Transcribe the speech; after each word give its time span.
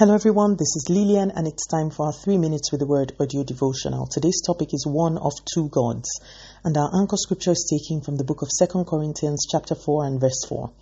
Hello, 0.00 0.14
everyone. 0.14 0.52
This 0.52 0.76
is 0.76 0.86
Lillian, 0.88 1.30
and 1.30 1.46
it's 1.46 1.66
time 1.66 1.90
for 1.90 2.06
our 2.06 2.12
three 2.14 2.38
minutes 2.38 2.72
with 2.72 2.80
the 2.80 2.86
word 2.86 3.12
audio 3.20 3.44
devotional. 3.44 4.06
Today's 4.06 4.40
topic 4.40 4.72
is 4.72 4.86
one 4.88 5.18
of 5.18 5.34
two 5.44 5.68
gods, 5.68 6.08
and 6.64 6.74
our 6.74 6.88
anchor 6.98 7.18
scripture 7.18 7.50
is 7.50 7.68
taken 7.68 8.00
from 8.00 8.16
the 8.16 8.24
book 8.24 8.40
of 8.40 8.48
Second 8.48 8.86
Corinthians, 8.86 9.44
chapter 9.46 9.74
4, 9.74 10.06
and 10.06 10.18
verse 10.18 10.42
4. 10.48 10.72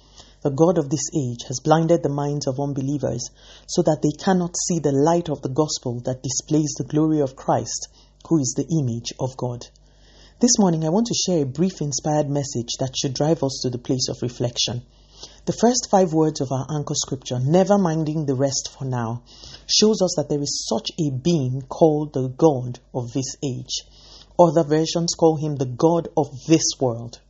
The 0.44 0.52
God 0.52 0.78
of 0.78 0.88
this 0.88 1.10
age 1.18 1.42
has 1.48 1.58
blinded 1.58 2.04
the 2.04 2.14
minds 2.14 2.46
of 2.46 2.60
unbelievers 2.60 3.28
so 3.66 3.82
that 3.82 4.02
they 4.06 4.14
cannot 4.22 4.54
see 4.56 4.78
the 4.78 4.94
light 4.94 5.28
of 5.28 5.42
the 5.42 5.50
gospel 5.50 5.98
that 6.04 6.22
displays 6.22 6.76
the 6.78 6.86
glory 6.86 7.18
of 7.18 7.34
Christ, 7.34 7.88
who 8.28 8.38
is 8.38 8.54
the 8.56 8.70
image 8.70 9.12
of 9.18 9.36
God. 9.36 9.66
This 10.38 10.60
morning, 10.60 10.84
I 10.84 10.90
want 10.90 11.08
to 11.08 11.18
share 11.26 11.42
a 11.42 11.54
brief 11.58 11.80
inspired 11.80 12.30
message 12.30 12.78
that 12.78 12.94
should 12.96 13.14
drive 13.14 13.42
us 13.42 13.62
to 13.64 13.70
the 13.70 13.82
place 13.82 14.06
of 14.08 14.22
reflection. 14.22 14.82
The 15.46 15.52
first 15.52 15.88
five 15.90 16.12
words 16.12 16.40
of 16.40 16.52
our 16.52 16.66
anchor 16.76 16.94
scripture, 16.94 17.40
never 17.40 17.78
minding 17.78 18.26
the 18.26 18.34
rest 18.34 18.70
for 18.78 18.84
now, 18.84 19.22
shows 19.66 20.02
us 20.02 20.14
that 20.16 20.28
there 20.28 20.42
is 20.42 20.66
such 20.68 20.90
a 21.00 21.10
being 21.10 21.62
called 21.62 22.12
the 22.12 22.28
God 22.28 22.78
of 22.94 23.12
this 23.12 23.36
age. 23.42 23.84
Other 24.38 24.62
versions 24.62 25.14
call 25.14 25.36
him 25.36 25.56
the 25.56 25.66
God 25.66 26.08
of 26.16 26.26
this 26.46 26.64
world. 26.78 27.20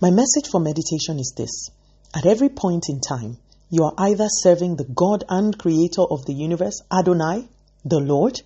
My 0.00 0.10
message 0.10 0.48
for 0.50 0.60
meditation 0.60 1.18
is 1.18 1.32
this 1.36 1.70
At 2.14 2.26
every 2.26 2.48
point 2.48 2.86
in 2.88 3.00
time, 3.00 3.38
you 3.70 3.84
are 3.84 3.94
either 3.96 4.26
serving 4.28 4.76
the 4.76 4.84
God 4.84 5.24
and 5.28 5.56
creator 5.56 6.02
of 6.10 6.24
the 6.26 6.34
universe, 6.34 6.82
Adonai, 6.90 7.48
the 7.84 8.00
Lord, 8.00 8.40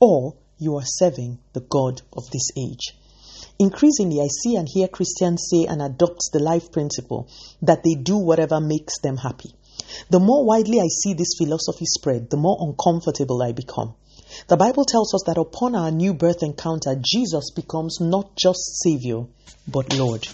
or 0.00 0.34
you 0.58 0.76
are 0.76 0.84
serving 0.84 1.38
the 1.52 1.60
God 1.60 2.02
of 2.12 2.24
this 2.30 2.50
age. 2.58 2.96
Increasingly, 3.58 4.20
I 4.20 4.28
see 4.28 4.56
and 4.56 4.68
hear 4.68 4.88
Christians 4.88 5.46
say 5.50 5.66
and 5.66 5.80
adopt 5.80 6.30
the 6.32 6.40
life 6.40 6.72
principle 6.72 7.28
that 7.62 7.82
they 7.84 7.94
do 7.94 8.18
whatever 8.18 8.60
makes 8.60 8.98
them 9.00 9.16
happy. 9.16 9.54
The 10.10 10.20
more 10.20 10.44
widely 10.44 10.80
I 10.80 10.88
see 10.88 11.14
this 11.14 11.34
philosophy 11.38 11.84
spread, 11.84 12.30
the 12.30 12.36
more 12.36 12.56
uncomfortable 12.60 13.42
I 13.42 13.52
become. 13.52 13.94
The 14.48 14.56
Bible 14.56 14.84
tells 14.84 15.14
us 15.14 15.22
that 15.26 15.38
upon 15.38 15.76
our 15.76 15.90
new 15.90 16.14
birth 16.14 16.42
encounter, 16.42 16.96
Jesus 17.00 17.52
becomes 17.52 17.98
not 18.00 18.34
just 18.36 18.82
Savior, 18.82 19.24
but 19.68 19.96
Lord. 19.96 20.26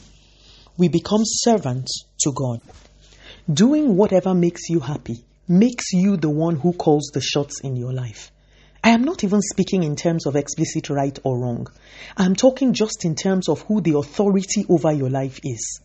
We 0.79 0.89
become 0.89 1.23
servants 1.25 2.05
to 2.21 2.33
God. 2.33 2.61
Doing 3.53 3.97
whatever 3.97 4.33
makes 4.35 4.71
you 4.71 4.81
happy 4.81 5.25
makes 5.47 5.93
you 5.93 6.17
the 6.17 6.31
one 6.31 6.57
who 6.57 6.73
calls 6.73 7.11
the 7.13 7.21
shots 7.21 7.61
in 7.63 7.77
your 7.77 7.93
life. 7.93 8.31
I 8.83 8.91
am 8.91 9.05
not 9.05 9.25
even 9.25 9.43
speaking 9.43 9.83
in 9.83 9.95
terms 9.95 10.27
of 10.27 10.37
explicit 10.37 10.89
right 10.89 11.19
or 11.23 11.39
wrong. 11.39 11.67
I 12.17 12.25
am 12.25 12.35
talking 12.35 12.73
just 12.73 13.05
in 13.05 13.15
terms 13.15 13.49
of 13.49 13.61
who 13.63 13.83
the 13.83 13.99
authority 13.99 14.65
over 14.71 14.91
your 14.91 15.11
life 15.11 15.39
is. 15.45 15.81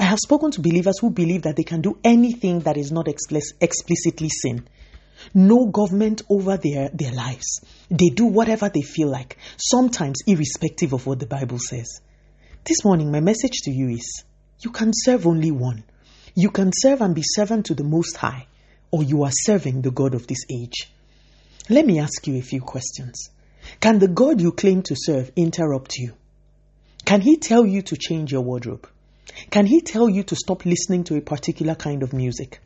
I 0.00 0.04
have 0.04 0.18
spoken 0.18 0.50
to 0.52 0.60
believers 0.60 0.98
who 1.00 1.10
believe 1.10 1.42
that 1.42 1.54
they 1.54 1.62
can 1.62 1.82
do 1.82 1.98
anything 2.02 2.60
that 2.60 2.76
is 2.76 2.90
not 2.90 3.06
explicitly 3.06 4.28
sin. 4.28 4.66
No 5.34 5.66
government 5.66 6.22
over 6.28 6.56
their, 6.56 6.88
their 6.92 7.12
lives. 7.12 7.60
They 7.88 8.08
do 8.08 8.26
whatever 8.26 8.68
they 8.68 8.80
feel 8.80 9.08
like, 9.08 9.38
sometimes 9.56 10.18
irrespective 10.26 10.92
of 10.92 11.06
what 11.06 11.20
the 11.20 11.26
Bible 11.26 11.60
says. 11.60 12.00
This 12.64 12.84
morning, 12.84 13.12
my 13.12 13.20
message 13.20 13.60
to 13.64 13.70
you 13.70 13.90
is 13.90 14.24
you 14.58 14.70
can 14.72 14.90
serve 14.92 15.28
only 15.28 15.52
one. 15.52 15.84
You 16.34 16.50
can 16.50 16.72
serve 16.74 17.02
and 17.02 17.14
be 17.14 17.22
servant 17.24 17.66
to 17.66 17.74
the 17.74 17.84
Most 17.84 18.16
High, 18.16 18.48
or 18.90 19.04
you 19.04 19.22
are 19.22 19.32
serving 19.32 19.82
the 19.82 19.92
God 19.92 20.14
of 20.14 20.26
this 20.26 20.44
age. 20.50 20.90
Let 21.72 21.86
me 21.86 22.00
ask 22.00 22.26
you 22.26 22.36
a 22.36 22.42
few 22.42 22.60
questions. 22.60 23.30
Can 23.80 23.98
the 23.98 24.06
God 24.06 24.42
you 24.42 24.52
claim 24.52 24.82
to 24.82 24.94
serve 24.94 25.32
interrupt 25.36 25.96
you? 25.96 26.12
Can 27.06 27.22
he 27.22 27.38
tell 27.38 27.64
you 27.64 27.80
to 27.80 27.96
change 27.96 28.30
your 28.30 28.42
wardrobe? 28.42 28.86
Can 29.50 29.64
he 29.64 29.80
tell 29.80 30.06
you 30.06 30.22
to 30.24 30.36
stop 30.36 30.66
listening 30.66 31.04
to 31.04 31.16
a 31.16 31.22
particular 31.22 31.74
kind 31.74 32.02
of 32.02 32.12
music? 32.12 32.60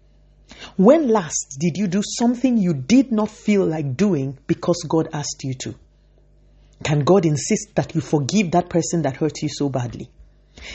When 0.77 1.07
last 1.07 1.57
did 1.61 1.77
you 1.77 1.87
do 1.87 2.03
something 2.05 2.59
you 2.59 2.75
did 2.75 3.13
not 3.13 3.31
feel 3.31 3.65
like 3.65 3.97
doing 3.97 4.39
because 4.49 4.85
God 4.89 5.09
asked 5.13 5.45
you 5.45 5.55
to? 5.55 5.77
Can 6.83 7.05
God 7.05 7.27
insist 7.27 7.77
that 7.77 7.95
you 7.95 8.01
forgive 8.01 8.51
that 8.51 8.69
person 8.69 9.03
that 9.03 9.19
hurt 9.19 9.41
you 9.41 9.49
so 9.49 9.69
badly? 9.69 10.11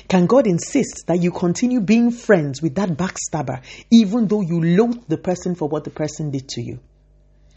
Can 0.07 0.25
God 0.27 0.47
insist 0.47 1.03
that 1.07 1.21
you 1.21 1.31
continue 1.31 1.81
being 1.81 2.11
friends 2.11 2.61
with 2.61 2.75
that 2.75 2.91
backstabber 2.91 3.61
even 3.89 4.29
though 4.29 4.41
you 4.41 4.63
loathe 4.63 5.03
the 5.09 5.17
person 5.17 5.53
for 5.53 5.67
what 5.67 5.83
the 5.83 5.89
person 5.89 6.31
did 6.31 6.47
to 6.47 6.61
you? 6.61 6.79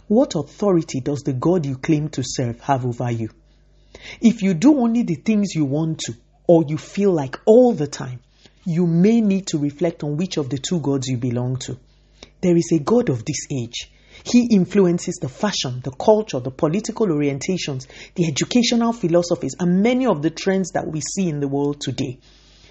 What 0.08 0.34
authority 0.34 1.00
does 1.00 1.22
the 1.22 1.32
God 1.32 1.64
you 1.64 1.76
claim 1.78 2.10
to 2.10 2.22
serve 2.22 2.60
have 2.60 2.84
over 2.84 3.10
you? 3.10 3.30
If 4.20 4.42
you 4.42 4.52
do 4.52 4.78
only 4.78 5.02
the 5.02 5.14
things 5.14 5.54
you 5.54 5.64
want 5.64 6.00
to, 6.00 6.14
or 6.46 6.64
you 6.68 6.76
feel 6.76 7.10
like 7.10 7.40
all 7.46 7.72
the 7.72 7.86
time, 7.86 8.20
you 8.66 8.86
may 8.86 9.22
need 9.22 9.46
to 9.48 9.58
reflect 9.58 10.04
on 10.04 10.18
which 10.18 10.36
of 10.36 10.50
the 10.50 10.58
two 10.58 10.80
gods 10.80 11.08
you 11.08 11.16
belong 11.16 11.56
to. 11.56 11.78
There 12.42 12.54
is 12.54 12.70
a 12.72 12.80
God 12.80 13.08
of 13.08 13.24
this 13.24 13.46
age. 13.50 13.90
He 14.24 14.48
influences 14.50 15.18
the 15.22 15.28
fashion, 15.30 15.80
the 15.82 15.90
culture, 15.90 16.38
the 16.38 16.50
political 16.50 17.06
orientations, 17.06 17.86
the 18.14 18.26
educational 18.26 18.92
philosophies, 18.92 19.54
and 19.58 19.82
many 19.82 20.06
of 20.06 20.20
the 20.20 20.30
trends 20.30 20.72
that 20.72 20.86
we 20.86 21.00
see 21.00 21.30
in 21.30 21.40
the 21.40 21.48
world 21.48 21.80
today, 21.80 22.18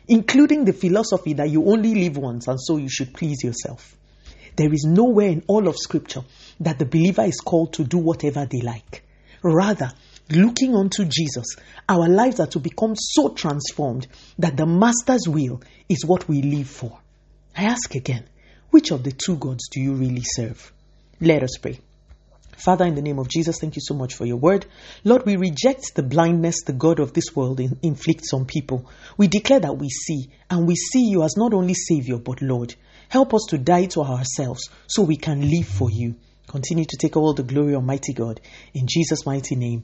including 0.08 0.66
the 0.66 0.74
philosophy 0.74 1.34
that 1.34 1.50
you 1.50 1.66
only 1.66 1.96
live 1.96 2.18
once 2.18 2.48
and 2.48 2.60
so 2.62 2.78
you 2.78 2.90
should 2.90 3.14
please 3.14 3.44
yourself. 3.44 3.98
There 4.56 4.72
is 4.72 4.86
nowhere 4.86 5.30
in 5.30 5.44
all 5.48 5.68
of 5.68 5.78
Scripture 5.78 6.22
that 6.60 6.80
the 6.80 6.86
believer 6.86 7.24
is 7.24 7.40
called 7.40 7.74
to 7.74 7.84
do 7.84 7.98
whatever 7.98 8.46
they 8.46 8.62
like. 8.62 9.04
Rather, 9.42 9.92
looking 10.30 10.76
unto 10.76 11.06
Jesus, 11.06 11.56
our 11.90 12.08
lives 12.08 12.40
are 12.40 12.48
to 12.48 12.60
become 12.60 12.96
so 12.96 13.30
transformed 13.30 14.08
that 14.40 14.56
the 14.56 14.66
Master's 14.66 15.28
will 15.28 15.62
is 15.90 16.06
what 16.06 16.28
we 16.28 16.42
live 16.42 16.70
for. 16.70 17.00
I 17.56 17.66
ask 17.66 17.94
again, 17.96 18.26
which 18.70 18.92
of 18.92 19.04
the 19.04 19.12
two 19.12 19.38
gods 19.38 19.70
do 19.70 19.82
you 19.82 19.94
really 19.94 20.24
serve? 20.24 20.72
Let 21.20 21.44
us 21.44 21.58
pray. 21.62 21.80
Father, 22.58 22.86
in 22.86 22.96
the 22.96 23.02
name 23.02 23.20
of 23.20 23.28
Jesus, 23.28 23.60
thank 23.60 23.76
you 23.76 23.82
so 23.84 23.94
much 23.94 24.14
for 24.14 24.26
your 24.26 24.38
word. 24.38 24.66
Lord, 25.04 25.26
we 25.26 25.36
reject 25.36 25.96
the 25.96 26.04
blindness 26.04 26.64
the 26.64 26.74
God 26.74 27.00
of 27.00 27.14
this 27.14 27.36
world 27.36 27.60
in, 27.60 27.78
inflicts 27.82 28.34
on 28.34 28.46
people. 28.46 28.90
We 29.18 29.28
declare 29.28 29.60
that 29.60 29.78
we 29.78 29.90
see, 29.90 30.30
and 30.50 30.68
we 30.68 30.76
see 30.76 31.10
you 31.10 31.24
as 31.24 31.36
not 31.36 31.54
only 31.54 31.74
Savior, 31.74 32.18
but 32.18 32.42
Lord. 32.42 32.76
Help 33.10 33.34
us 33.34 33.46
to 33.50 33.58
die 33.58 33.86
to 33.88 34.02
ourselves 34.02 34.70
so 34.88 35.04
we 35.04 35.18
can 35.18 35.50
live 35.50 35.68
for 35.68 35.90
you. 35.90 36.16
Continue 36.48 36.86
to 36.86 36.98
take 36.98 37.18
all 37.18 37.34
the 37.34 37.44
glory, 37.44 37.76
Almighty 37.76 38.14
God. 38.14 38.40
In 38.74 38.86
Jesus' 38.88 39.26
mighty 39.26 39.56
name, 39.56 39.84